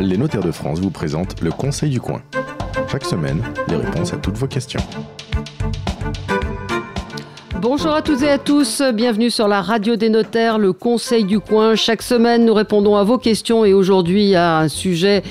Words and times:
Les 0.00 0.16
notaires 0.16 0.42
de 0.42 0.52
France 0.52 0.80
vous 0.80 0.90
présentent 0.90 1.40
le 1.40 1.50
Conseil 1.50 1.90
du 1.90 2.00
coin. 2.00 2.22
Chaque 2.90 3.04
semaine, 3.04 3.42
les 3.68 3.76
réponses 3.76 4.12
à 4.12 4.16
toutes 4.16 4.36
vos 4.36 4.46
questions. 4.46 4.80
Bonjour 7.60 7.92
à 7.92 8.02
toutes 8.02 8.22
et 8.22 8.28
à 8.28 8.38
tous, 8.38 8.82
bienvenue 8.92 9.30
sur 9.30 9.48
la 9.48 9.62
radio 9.62 9.96
des 9.96 10.10
notaires, 10.10 10.58
le 10.58 10.72
Conseil 10.72 11.24
du 11.24 11.40
coin. 11.40 11.74
Chaque 11.74 12.02
semaine, 12.02 12.44
nous 12.44 12.52
répondons 12.52 12.96
à 12.96 13.04
vos 13.04 13.16
questions 13.16 13.64
et 13.64 13.72
aujourd'hui 13.72 14.34
à 14.34 14.58
un 14.58 14.68
sujet 14.68 15.22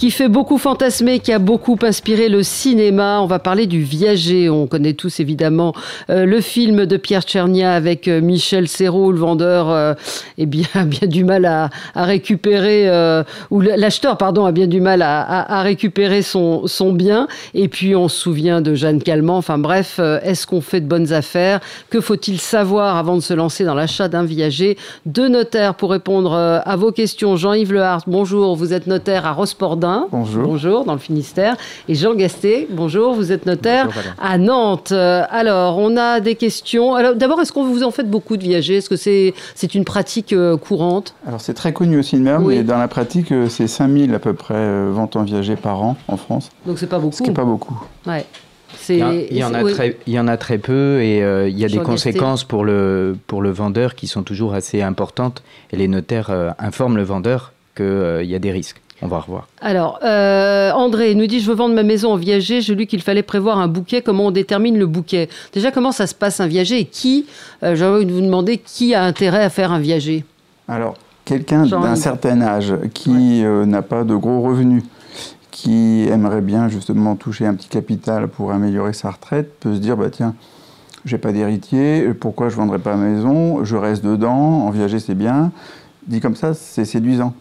qui 0.00 0.10
fait 0.10 0.30
beaucoup 0.30 0.56
fantasmer, 0.56 1.18
qui 1.18 1.30
a 1.30 1.38
beaucoup 1.38 1.76
inspiré 1.82 2.30
le 2.30 2.42
cinéma. 2.42 3.20
On 3.20 3.26
va 3.26 3.38
parler 3.38 3.66
du 3.66 3.82
Viager. 3.82 4.48
On 4.48 4.66
connaît 4.66 4.94
tous 4.94 5.20
évidemment 5.20 5.74
euh, 6.08 6.24
le 6.24 6.40
film 6.40 6.86
de 6.86 6.96
Pierre 6.96 7.20
Tchernia 7.20 7.74
avec 7.74 8.08
euh, 8.08 8.22
Michel 8.22 8.66
Serrault, 8.66 9.12
le 9.12 9.18
vendeur, 9.18 9.68
euh, 9.68 9.92
eh 10.38 10.46
bien, 10.46 10.64
a 10.74 10.84
bien 10.84 11.06
du 11.06 11.22
mal 11.22 11.44
à, 11.44 11.68
récupérer, 11.94 12.88
euh, 12.88 13.24
ou 13.50 13.60
l'acheteur, 13.60 14.16
pardon, 14.16 14.46
a 14.46 14.52
bien 14.52 14.68
du 14.68 14.80
mal 14.80 15.02
à, 15.02 15.60
récupérer 15.60 16.22
son, 16.22 16.64
bien. 16.94 17.28
Et 17.52 17.68
puis 17.68 17.94
on 17.94 18.08
se 18.08 18.16
souvient 18.18 18.62
de 18.62 18.74
Jeanne 18.74 19.02
Calment. 19.02 19.36
Enfin 19.36 19.58
bref, 19.58 20.00
est-ce 20.22 20.46
qu'on 20.46 20.62
fait 20.62 20.80
de 20.80 20.86
bonnes 20.86 21.12
affaires? 21.12 21.60
Que 21.90 22.00
faut-il 22.00 22.40
savoir 22.40 22.96
avant 22.96 23.16
de 23.16 23.20
se 23.20 23.34
lancer 23.34 23.64
dans 23.66 23.74
l'achat 23.74 24.08
d'un 24.08 24.24
viager? 24.24 24.78
Deux 25.04 25.28
notaires 25.28 25.74
pour 25.74 25.90
répondre 25.90 26.32
à 26.32 26.76
vos 26.76 26.90
questions. 26.90 27.36
Jean-Yves 27.36 27.74
Lehart, 27.74 28.04
bonjour, 28.06 28.56
vous 28.56 28.72
êtes 28.72 28.86
notaire 28.86 29.26
à 29.26 29.32
Rospordin. 29.32 29.89
Bonjour. 30.10 30.42
Bonjour, 30.44 30.84
dans 30.84 30.92
le 30.94 30.98
Finistère. 30.98 31.56
Et 31.88 31.94
Jean 31.94 32.14
Gasté, 32.14 32.66
bonjour, 32.70 33.14
vous 33.14 33.32
êtes 33.32 33.46
notaire 33.46 33.86
Bonjour, 33.86 34.02
à 34.20 34.38
Nantes. 34.38 34.92
Euh, 34.92 35.22
Alors, 35.30 35.78
on 35.78 35.96
a 35.96 36.20
des 36.20 36.34
questions. 36.34 36.94
Alors, 36.94 37.14
d'abord, 37.14 37.40
est-ce 37.40 37.52
qu'on 37.52 37.64
vous 37.64 37.82
en 37.82 37.90
faites 37.90 38.10
beaucoup 38.10 38.36
de 38.36 38.42
viagers 38.42 38.76
Est-ce 38.78 38.88
que 38.90 38.96
c'est 38.96 39.34
c'est 39.54 39.74
une 39.74 39.84
pratique 39.84 40.32
euh, 40.32 40.56
courante? 40.56 41.14
Alors 41.26 41.40
c'est 41.40 41.54
très 41.54 41.72
connu 41.72 41.98
au 41.98 42.02
cinéma, 42.02 42.38
Oui. 42.40 42.56
mais 42.56 42.62
dans 42.62 42.78
la 42.78 42.88
pratique, 42.88 43.32
euh, 43.32 43.48
c'est 43.48 43.66
5000 43.68 44.14
à 44.14 44.18
peu 44.18 44.32
près 44.34 44.88
ventes 44.90 45.16
en 45.16 45.22
viager 45.22 45.56
par 45.56 45.82
an 45.82 45.96
en 46.08 46.16
France, 46.16 46.50
Donc, 46.66 46.78
c'est 46.78 46.86
pas 46.86 46.98
beaucoup. 46.98 47.16
ce 47.16 47.22
qui 47.22 47.28
n'est 47.30 47.34
pas 47.34 47.44
beaucoup. 47.44 47.78
Ouais. 48.06 48.24
Il 48.88 48.96
y, 48.98 49.02
en- 49.04 49.10
C'est- 49.10 49.26
il 49.32 49.36
y 49.36 49.42
en 49.44 49.52
a 49.52 49.62
oui. 49.64 49.72
très, 49.72 49.96
il 50.06 50.12
y 50.12 50.18
en 50.20 50.28
a 50.28 50.36
très 50.36 50.58
peu 50.58 51.00
et 51.02 51.22
euh, 51.24 51.48
il 51.48 51.58
y 51.58 51.64
a 51.64 51.68
des 51.68 51.74
Gasté. 51.78 51.86
conséquences 51.90 52.44
pour 52.44 52.64
le, 52.64 53.16
pour 53.26 53.42
le 53.42 53.50
vendeur 53.50 53.96
qui 53.96 54.06
sont 54.06 54.22
toujours 54.22 54.54
assez 54.54 54.80
importantes 54.80 55.42
et 55.72 55.76
les 55.76 55.88
notaires 55.88 56.30
euh, 56.30 56.50
informent 56.60 56.96
le 56.96 57.02
vendeur 57.02 57.52
qu'il 57.76 58.22
y 58.26 58.34
a 58.34 58.38
des 58.38 58.52
risques. 58.52 58.80
On 59.02 59.06
va 59.06 59.20
revoir. 59.20 59.48
Alors, 59.60 59.98
euh, 60.04 60.72
André 60.72 61.14
nous 61.14 61.26
dit 61.26 61.40
Je 61.40 61.48
veux 61.48 61.56
vendre 61.56 61.74
ma 61.74 61.82
maison 61.82 62.12
en 62.12 62.16
viager. 62.16 62.60
J'ai 62.60 62.74
lu 62.74 62.86
qu'il 62.86 63.00
fallait 63.00 63.22
prévoir 63.22 63.58
un 63.58 63.68
bouquet. 63.68 64.02
Comment 64.02 64.26
on 64.26 64.30
détermine 64.30 64.78
le 64.78 64.86
bouquet? 64.86 65.28
Déjà, 65.52 65.70
comment 65.70 65.92
ça 65.92 66.06
se 66.06 66.14
passe 66.14 66.40
un 66.40 66.46
viager? 66.46 66.80
Et 66.80 66.84
qui 66.84 67.26
euh, 67.62 67.74
J'ai 67.74 67.84
envie 67.84 68.06
de 68.06 68.12
vous 68.12 68.20
demander 68.20 68.58
qui 68.58 68.94
a 68.94 69.02
intérêt 69.04 69.42
à 69.42 69.48
faire 69.48 69.72
un 69.72 69.78
viager? 69.78 70.24
Alors, 70.68 70.94
quelqu'un 71.24 71.64
d'un 71.66 71.96
certain 71.96 72.42
âge 72.42 72.74
qui 72.92 73.44
euh, 73.44 73.64
n'a 73.64 73.82
pas 73.82 74.04
de 74.04 74.14
gros 74.14 74.42
revenus, 74.42 74.84
qui 75.50 76.06
aimerait 76.08 76.42
bien 76.42 76.68
justement 76.68 77.16
toucher 77.16 77.46
un 77.46 77.54
petit 77.54 77.68
capital 77.68 78.28
pour 78.28 78.52
améliorer 78.52 78.92
sa 78.92 79.10
retraite, 79.10 79.58
peut 79.60 79.74
se 79.74 79.80
dire, 79.80 79.96
bah 79.96 80.10
tiens, 80.10 80.34
j'ai 81.06 81.18
pas 81.18 81.32
d'héritier, 81.32 82.12
pourquoi 82.20 82.50
je 82.50 82.56
vendrais 82.56 82.78
pas 82.78 82.96
ma 82.96 83.06
maison? 83.06 83.64
Je 83.64 83.76
reste 83.76 84.04
dedans, 84.04 84.66
en 84.66 84.70
viager 84.70 84.98
c'est 84.98 85.14
bien. 85.14 85.50
Dit 86.06 86.20
comme 86.20 86.36
ça, 86.36 86.54
c'est 86.54 86.84
séduisant. 86.84 87.34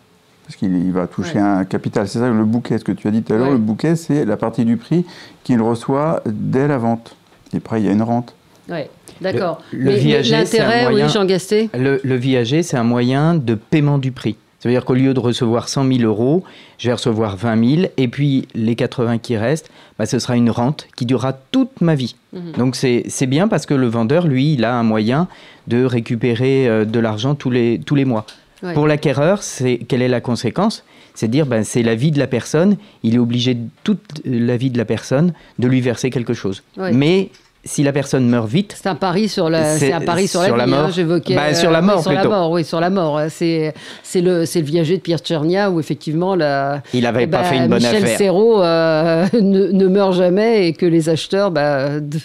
Parce 0.50 0.58
qu'il 0.58 0.76
il 0.76 0.92
va 0.92 1.06
toucher 1.06 1.36
Ouais. 1.36 1.42
un 1.42 1.64
capital. 1.64 2.08
C'est 2.08 2.18
ça 2.18 2.28
le 2.28 2.44
bouquet, 2.44 2.80
ce 2.80 2.84
que 2.84 2.92
tu 2.92 3.08
as 3.08 3.12
dit 3.12 3.22
tout 3.22 3.34
à 3.34 3.38
l'heure. 3.38 3.48
Ouais. 3.50 3.54
Le 3.54 3.60
bouquet, 3.60 3.96
c'est 3.96 4.26
la 4.26 4.36
partie 4.36 4.66
du 4.66 4.78
prix 4.78 5.06
qu'il 5.44 5.62
reçoit 5.62 6.24
dès 6.26 6.68
la 6.68 6.80
vente. 6.80 7.16
Et 7.54 7.58
après, 7.58 7.80
il 7.80 7.86
y 7.86 7.90
a 7.90 7.92
une 7.92 8.02
rente. 8.02 8.34
Oui, 8.68 8.80
d'accord. 9.22 9.62
Le- 9.72 9.78
le 9.78 9.86
Mais- 9.86 9.92
mais 9.92 9.98
viager, 10.00 10.46
c'est 10.48 10.60
un 10.60 10.64
l'intérêt, 10.66 10.90
moyen- 10.90 11.06
oui, 11.06 11.12
Jean 11.14 11.26
Gasté 11.26 11.70
Le, 11.78 12.02
le 12.04 12.16
viager, 12.16 12.64
c'est 12.64 12.78
un 12.78 12.84
moyen 12.84 13.36
de 13.36 13.54
paiement 13.54 14.00
du 14.00 14.12
prix. 14.12 14.38
Ça 14.60 14.68
veut 14.70 14.74
dire 14.74 14.86
qu'au 14.86 14.96
lieu 14.96 15.14
de 15.14 15.20
recevoir 15.20 15.70
100 15.70 15.86
000 15.88 16.00
euros, 16.02 16.44
je 16.80 16.88
vais 16.88 16.94
recevoir 16.94 17.38
20 17.38 17.64
000 17.78 17.88
et 17.98 18.08
puis 18.08 18.48
les 18.56 18.76
80 18.76 19.20
qui 19.20 19.38
restent, 19.38 19.70
bah, 20.00 20.06
ce 20.08 20.18
sera 20.18 20.36
une 20.36 20.50
rente 20.50 20.88
qui 20.98 21.06
durera 21.06 21.32
toute 21.34 21.80
ma 21.82 21.94
vie. 21.94 22.16
Mhm. 22.34 22.54
Donc 22.58 22.76
c'est 22.76 23.04
c'est 23.08 23.28
bien 23.28 23.48
parce 23.48 23.66
que 23.68 23.74
le 23.76 23.88
vendeur, 23.88 24.28
lui, 24.28 24.54
il 24.54 24.66
a 24.66 24.74
un 24.76 24.84
moyen 24.84 25.28
de 25.68 25.84
récupérer 25.86 26.68
euh, 26.68 26.86
de 26.86 27.00
l'argent 27.00 27.36
tous 27.36 27.52
les, 27.52 27.80
tous 27.86 27.96
les 27.96 28.06
mois. 28.06 28.26
Ouais. 28.62 28.74
Pour 28.74 28.88
l'acquéreur, 28.88 29.44
c'est 29.44 29.78
quelle 29.78 30.02
est 30.02 30.08
la 30.08 30.22
conséquence? 30.22 30.84
C'est 31.16 31.28
dire 31.28 31.46
ben, 31.46 31.64
c'est 31.64 31.84
la 31.84 31.96
vie 31.96 32.12
de 32.12 32.20
la 32.20 32.28
personne, 32.28 32.78
il 33.04 33.16
est 33.16 33.20
obligé 33.20 33.58
toute 33.84 34.22
la 34.26 34.58
vie 34.58 34.70
de 34.70 34.78
la 34.78 34.86
personne 34.86 35.34
de 35.60 35.68
lui 35.68 35.82
verser 35.82 36.10
quelque 36.10 36.34
chose. 36.34 36.64
Ouais. 36.78 36.92
Mais 36.92 37.30
si 37.66 37.84
la 37.84 37.92
personne 37.92 38.28
meurt 38.28 38.48
vite, 38.48 38.74
C'est 38.82 38.88
un 38.90 38.96
pari 38.96 39.28
sur 39.28 39.50
la, 39.50 39.78
C'est- 39.78 39.92
un 39.92 40.00
pari 40.02 40.28
sur, 40.28 40.42
sur 40.44 40.56
la 40.56 40.60
la 40.60 40.66
vie. 40.66 40.72
mort. 40.72 40.80
hein, 40.86 40.92
J'évoquais. 40.94 41.36
Bah, 41.36 41.54
sur 41.54 41.70
la 41.72 41.82
oui, 41.82 41.86
mort, 41.88 42.02
sur 42.02 42.12
la 42.12 42.20
plutôt. 42.22 42.34
mort, 42.34 42.52
oui, 42.52 42.64
sur 42.64 42.80
la 42.80 42.90
mort. 42.90 43.20
C'est 43.30 43.74
c'est 44.02 44.22
le 44.22 44.46
c'est 44.46 44.60
le 44.62 44.66
viager 44.66 44.96
de 44.98 45.02
Pierre 45.02 45.20
Tchernia 45.20 45.70
où 45.70 45.80
effectivement 45.80 46.36
la. 46.36 46.82
il 46.94 47.02
n'avait 47.04 47.24
eh 47.24 47.28
pas 47.28 47.40
ben, 47.40 47.44
fait 47.44 47.58
une 47.58 47.68
bonne 47.68 47.80
Michel 47.84 48.04
affaire. 48.04 48.18
Serrault 48.18 48.62
euh, 48.64 49.26
ne, 49.34 49.68
ne 49.72 49.88
meurt 49.88 50.14
jamais 50.14 50.68
et 50.68 50.74
que 50.74 50.86
les 50.86 51.10
acheteurs 51.10 51.52
bah, 51.52 52.00
de- 52.00 52.18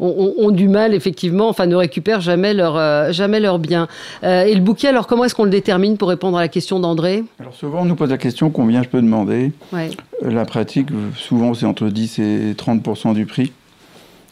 ont, 0.00 0.32
ont- 0.38 0.46
ont 0.46 0.50
du 0.50 0.68
mal 0.68 0.94
effectivement, 0.94 1.48
enfin 1.48 1.66
ne 1.66 1.76
récupèrent 1.76 2.20
jamais 2.20 2.52
leur 2.52 2.76
euh, 2.76 3.12
jamais 3.12 3.38
leurs 3.40 3.58
biens. 3.60 3.86
Euh, 4.24 4.44
et 4.44 4.54
le 4.54 4.60
bouquet, 4.60 4.88
alors 4.88 5.06
comment 5.06 5.24
est-ce 5.24 5.34
qu'on 5.34 5.44
le 5.44 5.50
détermine 5.50 5.96
pour 5.96 6.08
répondre 6.08 6.36
à 6.38 6.40
la 6.40 6.48
question 6.48 6.80
d'André? 6.80 7.22
Alors 7.40 7.54
souvent, 7.54 7.82
on 7.82 7.84
nous 7.84 7.94
pose 7.96 8.10
la 8.10 8.18
question 8.18 8.50
combien 8.50 8.82
je 8.82 8.88
peux 8.88 9.00
demander 9.00 9.52
Ouais. 9.72 9.90
Euh, 10.24 10.30
La 10.32 10.44
pratique, 10.44 10.90
euh, 10.90 11.10
souvent, 11.16 11.54
c'est 11.54 11.66
entre 11.66 11.86
10 11.88 12.18
et 12.18 12.54
30% 12.56 13.14
du 13.14 13.26
prix. 13.26 13.52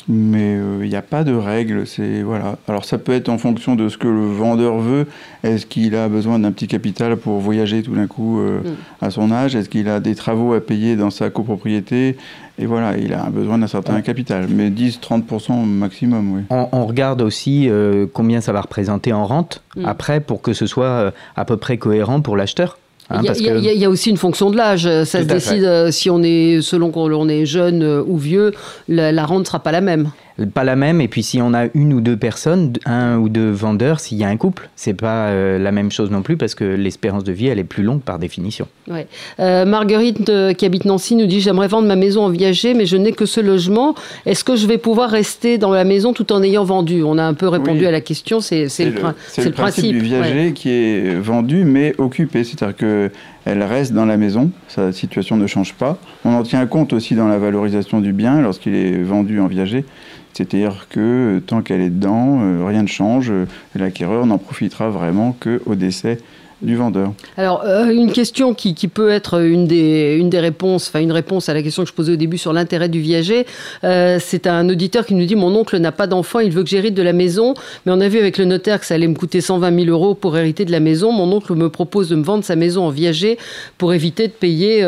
Mais 0.08 0.56
euh, 0.56 0.78
il 0.82 0.88
n'y 0.88 0.96
a 0.96 1.02
pas 1.02 1.24
de 1.24 1.34
règle. 1.34 1.86
C'est 1.86 2.22
voilà. 2.22 2.56
Alors 2.68 2.84
ça 2.84 2.98
peut 2.98 3.12
être 3.12 3.28
en 3.28 3.38
fonction 3.38 3.76
de 3.76 3.88
ce 3.88 3.98
que 3.98 4.08
le 4.08 4.26
vendeur 4.26 4.78
veut. 4.78 5.06
Est-ce 5.44 5.66
qu'il 5.66 5.94
a 5.94 6.08
besoin 6.08 6.38
d'un 6.38 6.52
petit 6.52 6.66
capital 6.68 7.16
pour 7.16 7.38
voyager 7.38 7.82
tout 7.82 7.94
d'un 7.94 8.06
coup 8.06 8.40
euh, 8.40 8.60
Mm. 8.60 9.04
à 9.06 9.10
son 9.10 9.30
âge? 9.30 9.54
Est-ce 9.54 9.68
qu'il 9.68 9.88
a 9.88 10.00
des 10.00 10.14
travaux 10.14 10.54
à 10.54 10.60
payer 10.60 10.96
dans 10.96 11.10
sa 11.10 11.30
copropriété? 11.30 12.16
Et 12.58 12.66
voilà, 12.66 12.96
il 12.98 13.12
a 13.14 13.30
besoin 13.30 13.58
d'un 13.58 13.66
certain 13.66 14.00
capital. 14.02 14.46
Mais 14.50 14.68
10-30 14.70 15.64
maximum, 15.66 16.34
oui. 16.34 16.40
On, 16.50 16.68
on 16.72 16.86
regarde 16.86 17.22
aussi 17.22 17.68
euh, 17.68 18.06
combien 18.12 18.40
ça 18.40 18.52
va 18.52 18.60
représenter 18.62 19.12
en 19.12 19.26
rente 19.26 19.62
Mm. 19.76 19.84
après 19.86 20.18
pour 20.20 20.42
que 20.42 20.52
ce 20.52 20.66
soit 20.66 20.84
euh, 20.86 21.10
à 21.36 21.44
peu 21.44 21.56
près 21.56 21.76
cohérent 21.78 22.20
pour 22.20 22.36
l'acheteur. 22.36 22.78
Hein, 23.10 23.20
Il 23.22 23.26
y, 23.26 23.28
a- 23.48 23.52
que- 23.54 23.58
y 23.60 23.78
y 23.78 23.86
aussi 23.86 24.10
une 24.10 24.16
fonction 24.16 24.50
de 24.50 24.56
l'âge. 24.56 24.82
Ça 25.04 25.04
se 25.04 25.18
Tout 25.18 25.24
décide 25.34 25.64
euh, 25.64 25.90
si 25.90 26.10
on 26.10 26.22
est, 26.22 26.60
selon 26.62 26.90
qu'on 26.90 27.12
on 27.12 27.28
est 27.28 27.44
jeune 27.46 27.82
ou 28.06 28.16
vieux, 28.16 28.52
la, 28.88 29.10
la 29.12 29.24
rente 29.26 29.40
ne 29.40 29.44
sera 29.46 29.58
pas 29.60 29.72
la 29.72 29.80
même. 29.80 30.10
Pas 30.54 30.64
la 30.64 30.74
même, 30.76 31.00
et 31.02 31.08
puis 31.08 31.22
si 31.22 31.42
on 31.42 31.52
a 31.52 31.66
une 31.74 31.92
ou 31.92 32.00
deux 32.00 32.16
personnes, 32.16 32.72
un 32.86 33.18
ou 33.18 33.28
deux 33.28 33.50
vendeurs, 33.50 34.00
s'il 34.00 34.16
y 34.16 34.24
a 34.24 34.28
un 34.28 34.36
couple, 34.38 34.70
c'est 34.74 34.94
pas 34.94 35.26
euh, 35.28 35.58
la 35.58 35.70
même 35.70 35.90
chose 35.90 36.10
non 36.10 36.22
plus 36.22 36.38
parce 36.38 36.54
que 36.54 36.64
l'espérance 36.64 37.24
de 37.24 37.32
vie, 37.32 37.48
elle 37.48 37.58
est 37.58 37.64
plus 37.64 37.82
longue 37.82 38.00
par 38.00 38.18
définition. 38.18 38.66
Ouais. 38.88 39.06
Euh, 39.38 39.66
Marguerite, 39.66 40.28
euh, 40.30 40.54
qui 40.54 40.64
habite 40.64 40.86
Nancy, 40.86 41.14
nous 41.14 41.26
dit 41.26 41.40
J'aimerais 41.40 41.68
vendre 41.68 41.88
ma 41.88 41.96
maison 41.96 42.22
en 42.24 42.30
viager, 42.30 42.72
mais 42.72 42.86
je 42.86 42.96
n'ai 42.96 43.12
que 43.12 43.26
ce 43.26 43.40
logement. 43.40 43.94
Est-ce 44.24 44.42
que 44.44 44.56
je 44.56 44.66
vais 44.66 44.78
pouvoir 44.78 45.10
rester 45.10 45.58
dans 45.58 45.72
la 45.72 45.84
maison 45.84 46.12
tout 46.14 46.32
en 46.32 46.42
ayant 46.42 46.64
vendu? 46.64 47.02
On 47.02 47.18
a 47.18 47.24
un 47.24 47.34
peu 47.34 47.48
répondu 47.48 47.80
Oui. 47.80 47.86
à 47.86 47.90
la 47.90 48.00
question, 48.00 48.40
c'est 48.40 48.62
le, 48.64 48.92
prin- 48.92 49.14
c'est 49.28 49.42
c'est 49.42 49.48
le 49.48 49.54
principe, 49.54 49.92
du 49.92 49.98
ouais. 50.00 50.06
viager 50.22 50.52
qui 50.54 50.70
est 50.70 51.14
vendu 51.20 51.64
mais 51.64 51.94
occupé. 51.98 52.44
C'est-à-dire 52.44 52.76
qu'elle 52.76 53.62
reste 53.62 53.92
dans 53.92 54.06
la 54.06 54.16
maison, 54.16 54.50
sa 54.68 54.90
situation 54.92 55.36
ne 55.36 55.46
change 55.46 55.74
pas. 55.74 55.98
On 56.24 56.32
en 56.34 56.42
tient 56.44 56.64
compte 56.66 56.92
aussi 56.94 57.14
dans 57.14 57.28
la 57.28 57.38
valorisation 57.38 58.00
du 58.00 58.12
bien 58.14 58.40
lorsqu'il 58.40 58.74
est 58.74 59.02
vendu 59.02 59.38
en 59.40 59.46
viager. 59.48 59.84
C'est-à-dire 60.32 60.86
que 60.88 61.38
euh, 61.38 61.40
tant 61.40 61.62
qu'elle 61.62 61.80
est 61.80 61.90
dedans, 61.90 62.40
euh, 62.40 62.64
rien 62.64 62.82
ne 62.82 62.88
change. 62.88 63.30
Euh, 63.30 63.46
L'acquéreur 63.74 64.26
n'en 64.26 64.38
profitera 64.38 64.88
vraiment 64.90 65.36
qu'au 65.38 65.74
décès 65.74 66.18
du 66.62 66.76
vendeur. 66.76 67.14
Alors, 67.38 67.64
une 67.64 68.12
question 68.12 68.52
qui, 68.52 68.74
peut 68.86 69.08
être 69.08 69.40
une 69.40 69.66
des, 69.66 70.18
une 70.20 70.28
des 70.28 70.40
réponses, 70.40 70.88
enfin 70.88 71.00
une 71.00 71.12
réponse 71.12 71.48
à 71.48 71.54
la 71.54 71.62
question 71.62 71.84
que 71.84 71.88
je 71.88 71.94
posais 71.94 72.12
au 72.12 72.16
début 72.16 72.36
sur 72.36 72.52
l'intérêt 72.52 72.90
du 72.90 73.00
viager. 73.00 73.46
C'est 73.82 74.46
un 74.46 74.68
auditeur 74.68 75.06
qui 75.06 75.14
nous 75.14 75.24
dit 75.24 75.36
Mon 75.36 75.56
oncle 75.56 75.78
n'a 75.78 75.90
pas 75.90 76.06
d'enfant, 76.06 76.40
il 76.40 76.50
veut 76.50 76.62
que 76.62 76.68
j'hérite 76.68 76.92
de 76.92 77.00
la 77.00 77.14
maison, 77.14 77.54
mais 77.86 77.92
on 77.92 78.00
a 78.02 78.08
vu 78.08 78.18
avec 78.18 78.36
le 78.36 78.44
notaire 78.44 78.78
que 78.78 78.84
ça 78.84 78.92
allait 78.92 79.08
me 79.08 79.14
coûter 79.14 79.40
120 79.40 79.84
000 79.84 79.86
euros 79.86 80.14
pour 80.14 80.36
hériter 80.36 80.66
de 80.66 80.72
la 80.72 80.80
maison. 80.80 81.12
Mon 81.12 81.34
oncle 81.34 81.54
me 81.54 81.70
propose 81.70 82.10
de 82.10 82.16
me 82.16 82.24
vendre 82.24 82.44
sa 82.44 82.56
maison 82.56 82.84
en 82.84 82.90
viager 82.90 83.38
pour 83.78 83.94
éviter 83.94 84.28
de 84.28 84.32
payer 84.32 84.82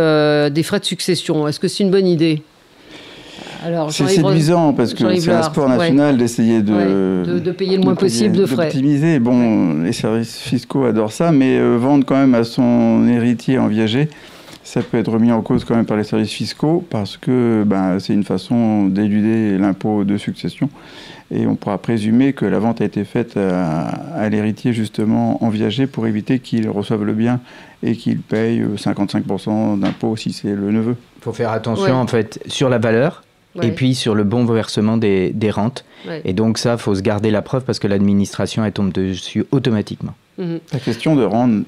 des 0.50 0.62
frais 0.62 0.80
de 0.80 0.84
succession. 0.84 1.48
Est-ce 1.48 1.58
que 1.58 1.68
c'est 1.68 1.84
une 1.84 1.90
bonne 1.90 2.06
idée? 2.06 2.42
C'est 3.90 4.06
séduisant 4.08 4.72
parce 4.72 4.94
que 4.94 5.14
c'est 5.20 5.30
un 5.32 5.42
sport 5.42 5.68
ouais. 5.68 5.76
national 5.76 6.16
d'essayer 6.16 6.62
de, 6.62 6.72
Ouais, 6.72 7.32
de- 7.34 7.38
de 7.38 7.50
payer 7.52 7.76
le 7.76 7.82
moins 7.84 7.94
payer- 7.94 8.06
possible 8.08 8.36
de 8.36 8.46
frais. 8.46 8.64
d'optimiser. 8.66 9.18
Bon, 9.18 9.82
les 9.82 9.92
services 9.92 10.38
fiscaux 10.38 10.84
adorent 10.84 11.12
ça, 11.12 11.32
mais 11.32 11.58
euh, 11.58 11.76
vendre 11.78 12.04
quand 12.04 12.16
même 12.16 12.34
à 12.34 12.44
son 12.44 13.06
héritier 13.08 13.58
en 13.58 13.68
viager, 13.68 14.08
ça 14.64 14.80
peut 14.82 14.98
être 14.98 15.10
remis 15.12 15.32
en 15.32 15.42
cause 15.42 15.64
quand 15.64 15.74
même 15.74 15.86
par 15.86 15.96
les 15.96 16.04
services 16.04 16.30
fiscaux 16.32 16.84
parce 16.88 17.16
que 17.16 17.64
ben, 17.66 17.98
c'est 17.98 18.14
une 18.14 18.24
façon 18.24 18.86
d'éluder 18.86 19.58
l'impôt 19.58 20.04
de 20.04 20.16
succession. 20.16 20.68
Et 21.34 21.46
on 21.46 21.54
pourra 21.56 21.78
présumer 21.78 22.34
que 22.34 22.44
la 22.44 22.58
vente 22.58 22.80
a 22.82 22.84
été 22.84 23.04
faite 23.04 23.36
à, 23.38 23.86
à 23.86 24.28
l'héritier 24.28 24.72
justement 24.74 25.42
en 25.42 25.48
viager 25.48 25.86
pour 25.86 26.06
éviter 26.06 26.38
qu'il 26.40 26.68
reçoive 26.68 27.04
le 27.04 27.14
bien 27.14 27.40
et 27.82 27.96
qu'il 27.96 28.18
paye 28.20 28.60
euh, 28.60 28.76
55% 28.76 29.78
d'impôt 29.80 30.14
si 30.16 30.32
c'est 30.32 30.54
le 30.54 30.70
neveu. 30.70 30.94
Il 31.18 31.24
faut 31.24 31.32
faire 31.32 31.50
attention 31.50 31.84
Ouais. 31.86 31.90
en 31.90 32.06
fait 32.06 32.38
sur 32.46 32.68
la 32.68 32.78
valeur 32.78 33.22
Ouais, 33.54 33.68
et 33.68 33.72
puis 33.72 33.94
sur 33.94 34.14
le 34.14 34.24
bon 34.24 34.44
versement 34.44 34.96
des, 34.96 35.30
des 35.30 35.50
rentes. 35.50 35.84
ouais. 36.06 36.22
Et 36.24 36.32
donc 36.32 36.58
ça, 36.58 36.78
faut 36.78 36.94
se 36.94 37.02
garder 37.02 37.30
la 37.30 37.42
preuve 37.42 37.64
parce 37.64 37.78
que 37.78 37.86
l'administration, 37.86 38.64
elle 38.64 38.72
tombe 38.72 38.92
dessus 38.92 39.44
automatiquement. 39.50 40.14
Mhm. 40.38 40.60
La 40.72 40.78
question 40.78 41.16
de 41.16 41.24
rendre 41.24 41.64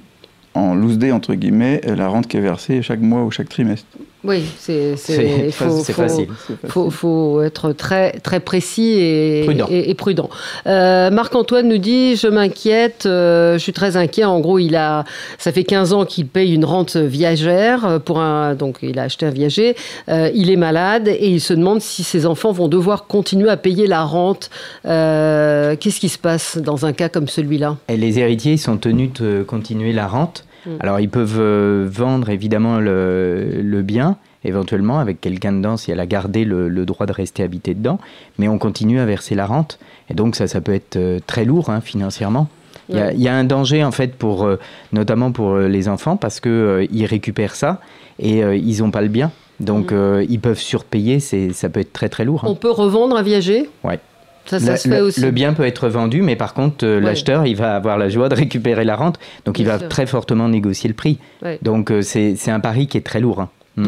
en 0.54 0.75
loose 0.75 0.98
day, 0.98 1.12
entre 1.12 1.34
guillemets, 1.34 1.81
la 1.84 2.08
rente 2.08 2.26
qui 2.26 2.36
est 2.36 2.40
versée 2.40 2.81
chaque 2.81 3.00
mois 3.00 3.22
ou 3.25 3.31
chaque 3.31 3.48
trimestre. 3.48 3.86
Oui, 4.25 4.43
c'est 4.59 4.97
facile. 4.97 6.29
Il 6.62 6.69
faut, 6.71 6.91
faut, 6.91 7.43
être 7.43 7.73
très, 7.73 8.12
très 8.12 8.41
précis 8.41 8.97
et 8.99 9.43
prudent. 9.44 9.67
Et, 9.71 9.94
prudent. 9.94 10.31
Euh, 10.67 11.11
Marc-Antoine 11.11 11.69
nous 11.69 11.79
dit 11.79 12.17
Je 12.17 12.29
m'inquiète, 12.29 13.05
euh, 13.05 13.55
je 13.55 13.59
suis 13.59 13.75
très 13.75 13.99
inquiet. 13.99 14.25
En 14.25 14.41
gros, 14.41 14.59
il 14.59 14.76
a, 14.76 15.05
ça 15.38 15.53
fait 15.53 15.65
15 15.65 15.93
ans 15.93 16.05
qu'il 16.06 16.26
paye 16.26 16.55
une 16.55 16.65
rente 16.65 16.97
viagère. 16.97 18.00
Pour 18.05 18.19
un, 18.19 18.55
donc, 18.55 18.79
il 18.82 18.99
a 18.99 19.03
acheté 19.03 19.26
un 19.26 19.31
viager. 19.31 19.76
Euh, 20.09 20.31
il 20.35 20.50
est 20.50 20.56
malade 20.56 21.09
et 21.09 21.29
il 21.29 21.41
se 21.41 21.53
demande 21.53 21.82
si 21.82 22.03
ses 22.03 22.25
enfants 22.25 22.53
vont 22.53 22.69
devoir 22.69 23.06
continuer 23.06 23.50
à 23.50 23.59
payer 23.59 23.87
la 23.87 24.05
rente. 24.05 24.49
Qu'est-ce 24.85 26.00
qui 26.00 26.09
se 26.09 26.19
passe 26.19 26.56
dans 26.56 26.87
un 26.87 26.94
cas 26.94 27.11
comme 27.11 27.29
celui-là? 27.29 27.77
Les 27.91 28.19
héritiers 28.19 28.56
sont 28.56 28.79
tenus 28.79 29.12
de 29.12 29.44
continuer 29.47 29.93
la 29.93 30.06
rente. 30.06 30.44
Mm. 30.66 30.70
Alors 30.81 31.00
ils 31.00 31.08
peuvent 31.08 31.38
euh, 31.38 31.87
vendre 31.90 32.31
évidemment 32.31 32.78
le, 32.78 33.82
bien, 33.82 34.16
éventuellement 34.44 34.99
avec 34.99 35.20
quelqu'un 35.20 35.52
dedans 35.52 35.76
si 35.76 35.90
elle 35.90 36.00
a 36.00 36.06
gardé 36.06 36.44
le, 36.44 36.84
droit 36.84 37.06
de 37.06 37.12
rester 37.12 37.43
habité 37.43 37.75
dedans, 37.75 37.99
mais 38.38 38.49
on 38.49 38.58
continue 38.58 39.00
à 39.00 39.06
verser 39.06 39.34
la 39.34 39.46
rente. 39.46 39.78
Et 40.11 40.14
donc 40.14 40.37
ça, 40.37 40.46
ça 40.46 40.61
peut 40.61 40.75
être 40.75 40.96
euh, 40.96 41.19
très 41.26 41.44
lourd 41.44 41.70
hein, 41.70 41.81
financièrement. 41.81 42.49
Il 42.90 42.99
y, 42.99 43.28
a, 43.28 43.34
un 43.34 43.44
danger 43.44 43.82
en 43.82 43.93
fait 43.93 44.14
pour, 44.14 44.44
euh, 44.44 44.58
notamment 44.93 45.32
pour 45.32 45.56
les 45.56 45.88
enfants 45.88 46.19
parce 46.19 46.38
qu'ils 46.38 46.87
ils 46.93 47.06
récupèrent 47.06 47.55
ça 47.55 47.81
et 48.19 48.40
ils 48.40 48.81
n'ont 48.81 48.90
pas 48.90 49.00
le 49.00 49.08
bien. 49.08 49.31
Donc 49.58 49.90
mm. 49.90 50.26
ils 50.28 50.38
peuvent 50.38 50.58
surpayer, 50.58 51.19
ça 51.19 51.69
peut 51.70 51.81
être 51.81 51.94
très 51.94 52.10
très 52.10 52.26
lourd. 52.26 52.44
Hein. 52.44 52.49
On 52.50 52.55
peut 52.55 52.70
revendre 52.70 53.17
un 53.17 53.22
viager? 53.22 53.70
Ouais. 53.84 54.00
Ça, 54.46 54.58
ça 54.58 54.73
le, 54.73 54.76
se 54.76 54.88
fait 54.88 55.00
aussi. 55.00 55.20
le, 55.20 55.31
bien 55.31 55.55
peut 55.55 55.64
être 55.64 55.88
vendu, 55.88 56.23
mais 56.23 56.37
par 56.37 56.55
contre, 56.55 56.85
euh, 56.85 57.00
l'acheteur, 57.00 57.46
il 57.46 57.56
va 57.56 57.75
avoir 57.76 57.99
la 57.99 58.08
joie 58.08 58.29
de 58.29 58.35
récupérer 58.35 58.85
la 58.85 58.96
rente, 58.96 59.19
donc 59.44 59.58
il 59.58 59.67
va 59.67 59.79
très 59.79 60.06
fortement 60.06 60.49
négocier 60.49 60.88
le 60.88 60.94
prix. 60.94 61.19
Donc 61.62 61.91
euh, 61.91 62.02
c'est 62.02 62.50
un 62.50 62.61
pari 62.61 62.87
qui 62.87 62.99
est 62.99 63.06
très 63.06 63.20
lourd. 63.20 63.41
Hein. 63.41 63.49
Mm. 63.76 63.87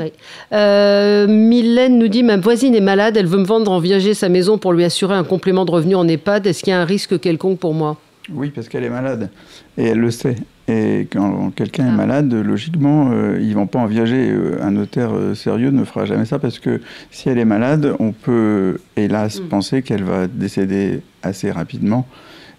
Euh, 0.52 1.26
Mylène 1.28 1.98
nous 1.98 2.08
dit 2.08 2.22
Ma 2.22 2.36
voisine 2.36 2.74
est 2.74 2.80
malade, 2.80 3.16
elle 3.16 3.26
veut 3.26 3.38
me 3.38 3.44
vendre 3.44 3.70
en 3.70 3.78
viager 3.78 4.14
sa 4.14 4.28
maison 4.28 4.58
pour 4.58 4.72
lui 4.72 4.84
assurer 4.84 5.14
un 5.14 5.24
complément 5.24 5.64
de 5.64 5.70
revenu 5.70 5.94
en 5.94 6.08
EHPAD. 6.08 6.46
Est-ce 6.46 6.64
qu'il 6.64 6.72
y 6.72 6.74
a 6.74 6.80
un 6.80 6.84
risque 6.84 7.20
quelconque 7.20 7.58
pour 7.58 7.74
moi? 7.74 7.96
Oui, 8.32 8.50
parce 8.50 8.68
qu'elle 8.68 8.82
est 8.82 8.90
malade 8.90 9.30
et 9.78 9.84
elle 9.84 9.98
le 9.98 10.10
sait. 10.10 10.36
Et 10.68 11.06
quand 11.12 11.52
quelqu'un 11.54 11.86
est 11.86 11.90
ah. 11.90 11.96
malade, 11.96 12.32
logiquement, 12.34 13.10
euh, 13.12 13.38
ils 13.40 13.50
ne 13.50 13.54
vont 13.54 13.66
pas 13.66 13.78
en 13.78 13.86
viager. 13.86 14.30
Euh, 14.30 14.58
un 14.60 14.72
notaire 14.72 15.14
euh, 15.14 15.34
sérieux 15.34 15.70
ne 15.70 15.84
fera 15.84 16.06
jamais 16.06 16.24
ça 16.24 16.38
parce 16.38 16.58
que 16.58 16.80
si 17.10 17.28
elle 17.28 17.38
est 17.38 17.44
malade, 17.44 17.94
on 18.00 18.12
peut, 18.12 18.78
hélas, 18.96 19.40
mm. 19.40 19.48
penser 19.48 19.82
qu'elle 19.82 20.02
va 20.02 20.26
décéder 20.26 21.02
assez 21.22 21.50
rapidement. 21.50 22.06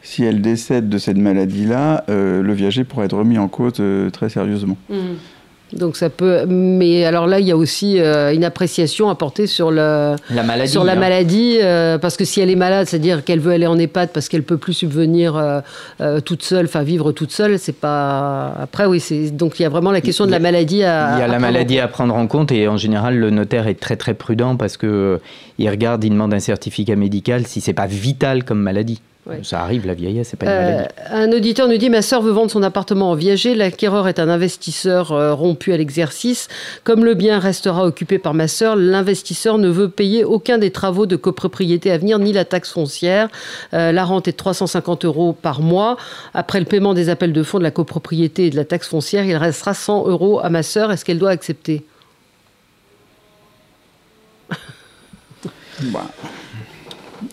Si 0.02 0.24
elle 0.24 0.42
décède 0.42 0.88
de 0.88 0.98
cette 0.98 1.18
maladie-là, 1.18 2.06
le 2.08 2.54
viager 2.54 2.86
pourrait 2.86 3.08
être 3.08 3.18
remis 3.18 3.38
en 3.38 3.50
cause 3.50 3.82
très 4.14 4.30
sérieusement. 4.30 4.78
Mm. 4.90 4.96
Donc 5.74 5.98
ça 5.98 6.10
peut, 6.10 6.46
mais 6.48 7.04
alors 7.04 7.28
là 7.28 7.42
il 7.42 7.46
y 7.46 7.52
a 7.52 7.58
aussi 7.58 8.00
euh, 8.00 8.34
une 8.34 8.46
appréciation 8.46 9.10
à 9.10 9.16
porter 9.16 9.48
sur 9.48 9.70
le 9.70 10.16
la 10.30 10.44
maladie, 10.44 10.72
sur 10.72 10.86
la 10.86 10.94
hein. 10.94 10.96
maladie 10.96 11.58
euh, 11.62 11.98
parce 11.98 12.16
que 12.16 12.24
si 12.24 12.40
elle 12.40 12.50
est 12.50 12.56
malade, 12.56 12.88
c'est-à-dire 12.88 13.26
qu'elle 13.26 13.42
veut 13.42 13.52
aller 13.52 13.68
en 13.68 13.78
EHPAD 13.78 14.12
parce 14.14 14.30
qu'elle 14.30 14.44
peut 14.44 14.56
plus 14.56 14.72
subvenir 14.72 15.36
euh, 15.36 16.22
toute 16.22 16.44
seule, 16.44 16.68
enfin 16.68 16.84
vivre 16.84 17.12
toute 17.12 17.32
seule, 17.32 17.60
c'est 17.60 17.76
pas 17.76 18.54
après 18.62 18.86
oui 18.86 19.02
c'est 19.02 19.32
donc 19.32 19.60
il 19.60 19.64
y 19.64 19.66
a 19.66 19.70
vraiment 19.70 19.92
la 19.92 20.00
question 20.00 20.26
de 20.26 20.32
la 20.32 20.40
maladie 20.40 20.86
à 20.86 21.16
il 21.18 21.20
y 21.20 21.24
a 21.24 21.28
la 21.28 21.40
maladie 21.40 21.80
à 21.80 21.90
prendre 21.90 22.16
en 22.16 22.28
compte 22.28 22.54
et 22.54 22.70
en 22.70 22.78
général 22.78 23.18
le 23.18 23.30
notaire 23.30 23.68
est 23.68 23.80
très 23.80 23.98
très 23.98 24.14
prudent 24.14 24.56
parce 24.56 24.78
que 24.78 25.20
il 25.58 25.70
regarde, 25.70 26.04
il 26.04 26.12
demande 26.12 26.34
un 26.34 26.40
certificat 26.40 26.96
médical 26.96 27.46
si 27.46 27.62
c'est 27.62 27.74
pas 27.74 27.88
vital 27.88 28.44
comme 28.44 28.62
maladie. 28.62 29.02
Ça 29.44 29.62
arrive, 29.62 29.86
la 29.86 29.94
vieillesse, 29.94 30.30
c'est 30.30 30.38
pas 30.38 30.46
une 30.46 30.52
euh, 30.52 30.72
maladie. 30.72 30.94
Un 31.12 31.32
auditeur 31.32 31.68
nous 31.68 31.78
dit 31.78 31.90
Ma 31.90 32.02
sœur 32.02 32.22
veut 32.22 32.32
vendre 32.32 32.52
son 32.52 32.64
appartement 32.64 33.12
en 33.12 33.16
viager. 33.16 33.56
L'acquéreur 33.56 34.08
est 34.08 34.20
un 34.20 34.30
investisseur 34.30 35.12
euh, 35.12 35.34
rompu 35.34 35.74
à 35.74 35.78
l'exercice. 35.78 36.48
Comme 36.84 37.04
le 37.04 37.14
bien 37.14 37.40
restera 37.40 37.86
occupé 37.86 38.20
par 38.20 38.34
ma 38.34 38.48
sœur, 38.48 38.76
l'investisseur 38.76 39.58
ne 39.58 39.70
veut 39.70 39.90
payer 39.90 40.24
aucun 40.24 40.58
des 40.58 40.72
travaux 40.72 41.06
de 41.06 41.16
copropriété 41.16 41.92
à 41.92 41.98
venir, 41.98 42.20
ni 42.20 42.34
la 42.34 42.46
taxe 42.46 42.72
foncière. 42.72 43.30
Euh, 43.74 43.92
la 43.92 44.06
rente 44.06 44.28
est 44.28 44.32
de 44.32 44.38
350 44.38 45.06
euros 45.06 45.34
par 45.34 45.62
mois. 45.62 45.98
Après 46.34 46.60
le 46.60 46.66
paiement 46.66 46.94
des 46.94 47.10
appels 47.10 47.34
de 47.34 47.44
fonds 47.44 47.60
de 47.60 47.64
la 47.64 47.72
copropriété 47.72 48.46
et 48.48 48.50
de 48.50 48.56
la 48.56 48.66
taxe 48.66 48.88
foncière, 48.88 49.26
il 49.26 49.36
restera 49.36 49.74
100 49.74 50.08
euros 50.08 50.40
à 50.40 50.50
ma 50.50 50.64
sœur. 50.64 50.92
Est-ce 50.92 51.04
qu'elle 51.04 51.20
doit 51.20 51.32
accepter? 51.32 51.86
Bah, 55.92 56.10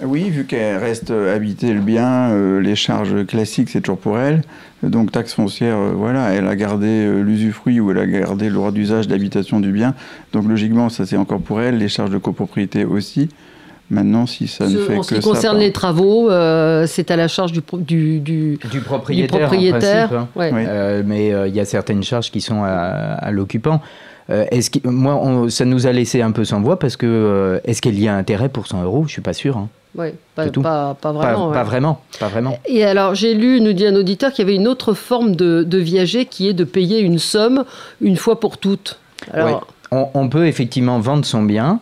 oui, 0.04 0.30
vu 0.30 0.44
qu'elle 0.44 0.78
reste 0.78 1.10
habiter 1.10 1.72
le 1.72 1.80
bien, 1.80 2.30
euh, 2.30 2.60
les 2.60 2.76
charges 2.76 3.26
classiques, 3.26 3.70
c'est 3.70 3.80
toujours 3.80 3.98
pour 3.98 4.18
elle. 4.18 4.42
Donc 4.82 5.12
taxe 5.12 5.34
foncière, 5.34 5.76
euh, 5.76 5.92
voilà, 5.94 6.32
elle 6.32 6.46
a 6.46 6.56
gardé 6.56 6.86
euh, 6.86 7.22
l'usufruit 7.22 7.80
ou 7.80 7.90
elle 7.90 7.98
a 7.98 8.06
gardé 8.06 8.48
le 8.48 8.54
droit 8.54 8.70
d'usage 8.70 9.08
d'habitation 9.08 9.60
du 9.60 9.72
bien. 9.72 9.94
Donc 10.32 10.46
logiquement, 10.48 10.88
ça 10.88 11.06
c'est 11.06 11.16
encore 11.16 11.40
pour 11.40 11.60
elle. 11.60 11.78
Les 11.78 11.88
charges 11.88 12.10
de 12.10 12.18
copropriété 12.18 12.84
aussi. 12.84 13.28
Maintenant, 13.90 14.26
si 14.26 14.48
ça 14.48 14.66
ne 14.66 14.78
fait 14.78 14.78
que 14.78 14.92
ça... 14.92 14.98
En 14.98 15.02
ce 15.02 15.14
qui 15.14 15.20
concerne 15.20 15.58
les 15.58 15.70
travaux, 15.70 16.30
c'est 16.86 17.10
à 17.10 17.16
la 17.16 17.28
charge 17.28 17.52
du, 17.52 17.60
du, 17.60 18.20
du, 18.20 18.58
du 18.70 18.80
propriétaire. 18.80 20.12
Hein. 20.12 20.28
mais 21.04 21.32
il 21.46 21.54
y 21.54 21.60
a 21.60 21.64
certaines 21.66 22.02
charges 22.02 22.30
qui 22.30 22.40
sont 22.40 22.64
à, 22.64 23.30
l'occupant. 23.30 23.82
Est-ce 24.28 24.70
que, 24.70 24.88
moi, 24.88 25.46
ça 25.50 25.64
nous 25.64 25.86
a 25.86 25.92
laissé 25.92 26.22
un 26.22 26.32
peu 26.32 26.44
sans 26.44 26.60
voix 26.60 26.78
parce 26.78 26.96
que 26.96 27.60
est-ce 27.64 27.82
qu'il 27.82 28.00
y 28.00 28.08
a 28.08 28.16
intérêt 28.16 28.48
pour 28.48 28.66
100 28.66 28.82
euros? 28.84 29.04
Je 29.06 29.12
suis 29.12 29.22
pas 29.22 29.32
sûr. 29.32 29.56
Hein. 29.56 29.68
Oui, 29.96 30.08
pas, 30.34 30.46
pas, 30.94 31.12
vraiment. 31.12 31.52
Pas, 31.52 31.62
vraiment. 31.62 32.00
Pas 32.18 32.28
vraiment. 32.28 32.58
Et 32.66 32.84
alors, 32.84 33.14
j'ai 33.14 33.34
lu, 33.34 33.60
nous 33.60 33.72
dit 33.72 33.86
un 33.86 33.94
auditeur, 33.94 34.32
qu'il 34.32 34.44
y 34.44 34.48
avait 34.48 34.56
une 34.56 34.66
autre 34.66 34.92
forme 34.92 35.36
de, 35.36 35.62
de, 35.62 35.78
viager 35.78 36.26
qui 36.26 36.48
est 36.48 36.52
de 36.52 36.64
payer 36.64 37.00
une 37.00 37.18
somme 37.18 37.64
une 38.00 38.16
fois 38.16 38.40
pour 38.40 38.58
toutes. 38.58 38.98
Alors... 39.32 39.66
On, 39.90 40.28
peut 40.28 40.48
effectivement 40.48 40.98
vendre 40.98 41.24
son 41.24 41.42
bien. 41.42 41.78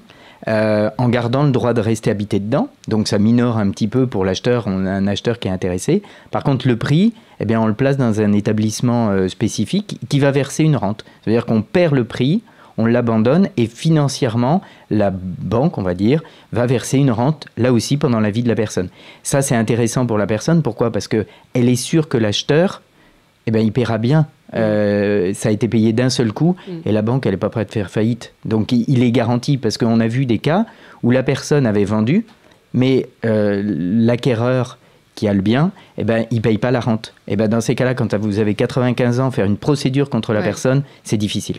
Euh, 0.48 0.90
en 0.98 1.08
gardant 1.08 1.44
le 1.44 1.52
droit 1.52 1.72
de 1.72 1.80
rester 1.80 2.10
habité 2.10 2.40
dedans, 2.40 2.68
donc 2.88 3.06
ça 3.06 3.20
minore 3.20 3.58
un 3.58 3.70
petit 3.70 3.86
peu 3.86 4.08
pour 4.08 4.24
l'acheteur, 4.24 4.64
on 4.66 4.86
a 4.86 4.90
un 4.90 5.06
acheteur 5.06 5.38
qui 5.38 5.46
est 5.46 5.52
intéressé. 5.52 6.02
Par 6.32 6.42
contre, 6.42 6.66
le 6.66 6.74
prix, 6.76 7.14
eh 7.42 7.44
bien, 7.44 7.60
on 7.60 7.66
le 7.66 7.74
place 7.74 7.96
dans 7.96 8.20
un 8.20 8.32
établissement 8.32 9.10
euh, 9.10 9.26
spécifique 9.26 9.98
qui 10.08 10.20
va 10.20 10.30
verser 10.30 10.62
une 10.62 10.76
rente. 10.76 11.04
C'est-à-dire 11.22 11.44
qu'on 11.44 11.62
perd 11.62 11.92
le 11.92 12.04
prix, 12.04 12.40
on 12.78 12.86
l'abandonne 12.86 13.48
et 13.56 13.66
financièrement, 13.66 14.62
la 14.90 15.10
banque, 15.10 15.76
on 15.76 15.82
va 15.82 15.94
dire, 15.94 16.22
va 16.52 16.66
verser 16.66 16.98
une 16.98 17.10
rente 17.10 17.48
là 17.56 17.72
aussi 17.72 17.96
pendant 17.96 18.20
la 18.20 18.30
vie 18.30 18.44
de 18.44 18.48
la 18.48 18.54
personne. 18.54 18.90
Ça, 19.24 19.42
c'est 19.42 19.56
intéressant 19.56 20.06
pour 20.06 20.18
la 20.18 20.28
personne. 20.28 20.62
Pourquoi? 20.62 20.92
Parce 20.92 21.08
qu'elle 21.08 21.26
est 21.52 21.74
sûre 21.74 22.08
que 22.08 22.16
l'acheteur, 22.16 22.80
eh 23.48 23.50
ben, 23.50 23.58
il 23.58 23.72
paiera 23.72 23.98
bien. 23.98 24.28
Euh, 24.54 25.34
ça 25.34 25.48
a 25.48 25.52
été 25.52 25.66
payé 25.66 25.92
d'un 25.92 26.10
seul 26.10 26.32
coup 26.32 26.54
mm. 26.68 26.72
et 26.84 26.92
la 26.92 27.02
banque, 27.02 27.26
elle 27.26 27.32
n'est 27.32 27.38
pas 27.38 27.50
prête 27.50 27.68
de 27.68 27.72
faire 27.72 27.90
faillite. 27.90 28.34
Donc, 28.44 28.70
il 28.70 29.02
est 29.02 29.10
garanti 29.10 29.58
parce 29.58 29.78
qu'on 29.78 29.98
a 29.98 30.06
vu 30.06 30.26
des 30.26 30.38
cas 30.38 30.64
où 31.02 31.10
la 31.10 31.24
personne 31.24 31.66
avait 31.66 31.84
vendu, 31.84 32.24
mais 32.72 33.08
euh, 33.24 33.62
l'acquéreur 33.64 34.78
qui 35.14 35.28
a 35.28 35.34
le 35.34 35.42
bien, 35.42 35.72
eh 35.98 36.04
ben, 36.04 36.26
il 36.30 36.36
ne 36.36 36.40
paye 36.40 36.58
pas 36.58 36.70
la 36.70 36.80
rente. 36.80 37.14
Et 37.28 37.32
eh 37.32 37.36
ben, 37.36 37.48
dans 37.48 37.60
ces 37.60 37.74
cas-là, 37.74 37.94
quand 37.94 38.14
vous 38.14 38.38
avez 38.38 38.54
95 38.54 39.20
ans, 39.20 39.30
faire 39.30 39.46
une 39.46 39.56
procédure 39.56 40.10
contre 40.10 40.32
la 40.32 40.42
personne, 40.42 40.82
c'est 41.04 41.16
difficile. 41.16 41.58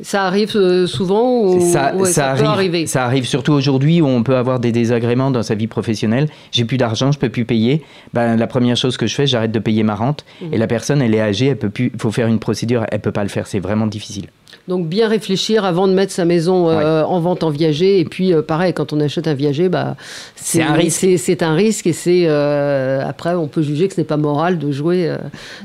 Ça 0.00 0.24
arrive 0.24 0.56
euh, 0.56 0.86
souvent 0.86 1.42
ou... 1.42 1.60
ça, 1.60 1.92
ça, 2.04 2.30
arrive, 2.30 2.46
arriver? 2.46 2.86
Ça 2.86 3.04
arrive 3.04 3.26
surtout 3.26 3.52
aujourd'hui 3.52 4.00
où 4.00 4.06
on 4.06 4.22
peut 4.22 4.36
avoir 4.36 4.60
des 4.60 4.72
désagréments 4.72 5.30
dans 5.30 5.42
sa 5.42 5.54
vie 5.54 5.66
professionnelle. 5.66 6.28
J'ai 6.52 6.64
plus 6.64 6.76
d'argent, 6.76 7.12
je 7.12 7.18
peux 7.18 7.28
plus 7.28 7.44
payer. 7.44 7.82
Ben, 8.14 8.36
la 8.36 8.46
première 8.46 8.76
chose 8.76 8.96
que 8.96 9.06
je 9.06 9.14
fais, 9.14 9.26
j'arrête 9.26 9.52
de 9.52 9.58
payer 9.58 9.82
ma 9.82 9.94
rente. 9.94 10.24
Mmh. 10.40 10.54
Et 10.54 10.58
la 10.58 10.66
personne, 10.66 11.00
elle 11.00 11.14
est 11.14 11.20
âgée, 11.20 11.46
elle 11.46 11.58
peut 11.58 11.70
plus. 11.70 11.90
Il 11.94 12.00
faut 12.00 12.10
faire 12.10 12.26
une 12.26 12.38
procédure, 12.38 12.84
elle 12.90 13.00
peut 13.00 13.12
pas 13.12 13.22
le 13.22 13.28
faire. 13.28 13.46
C'est 13.46 13.60
vraiment 13.60 13.86
difficile. 13.86 14.26
Donc 14.66 14.86
bien 14.86 15.08
réfléchir 15.08 15.64
avant 15.64 15.88
de 15.88 15.94
mettre 15.94 16.12
sa 16.12 16.26
maison 16.26 16.68
euh, 16.68 17.02
en 17.02 17.20
vente 17.20 17.42
en 17.42 17.50
viager. 17.50 18.00
Et 18.00 18.04
puis 18.04 18.34
euh, 18.34 18.42
pareil, 18.42 18.74
quand 18.74 18.92
on 18.92 19.00
achète 19.00 19.26
un 19.26 19.34
viager, 19.34 19.68
bah, 19.68 19.96
c'est 20.36 20.62
un 20.62 20.74
risque. 20.74 21.06
C'est 21.16 21.42
un 21.42 21.54
risque 21.54 21.86
et 21.86 21.92
c'est 21.92 22.26
après 22.28 23.34
on 23.34 23.48
peut 23.48 23.62
juger 23.68 23.88
que 23.88 23.94
ce 23.94 24.00
n'est 24.00 24.06
pas 24.06 24.16
moral 24.16 24.58
de 24.58 24.72
jouer 24.72 25.14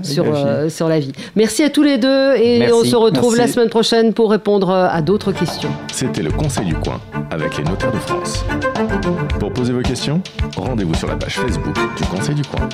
sur, 0.01 0.25
sur 0.69 0.88
la 0.88 1.00
vie. 1.00 1.12
Merci 1.36 1.63
à 1.63 1.69
tous 1.69 1.83
les 1.83 1.98
deux 1.98 2.36
et 2.36 2.72
on 2.72 2.83
se 2.83 2.95
retrouve 2.95 3.36
la 3.36 3.48
semaine 3.48 3.69
prochaine 3.69 4.13
pour 4.13 4.31
répondre 4.31 4.69
à 4.69 5.01
d'autres 5.01 5.31
questions. 5.31 5.69
C'était 5.91 6.22
le 6.22 6.31
Conseil 6.31 6.65
du 6.65 6.75
coin 6.75 7.00
avec 7.31 7.57
les 7.57 7.63
notaires 7.63 7.91
de 7.91 7.98
France. 7.98 8.45
Pour 9.39 9.51
poser 9.51 9.74
vos 9.74 9.81
questions, 9.81 10.22
rendez-vous 10.57 10.93
sur 10.95 11.07
la 11.07 11.15
page 11.15 11.36
Facebook 11.39 11.75
du 11.98 12.03
Conseil 12.05 12.36
du 12.36 12.43
coin. 12.43 12.69